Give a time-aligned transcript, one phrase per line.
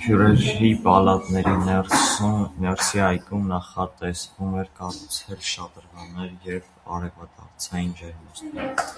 [0.00, 1.44] Ֆյուրերի պալատի
[2.64, 6.68] ներսի այգում նախատեսվում էր կառուցել շատրվաններ և
[6.98, 8.88] արևադարձային ջերմոցներ։